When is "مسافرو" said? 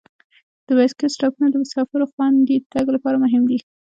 1.63-2.09